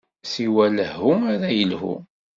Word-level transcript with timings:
Siwa 0.31 0.65
lehhu 0.77 1.09
ara 1.31 1.49
yelhu. 1.57 1.93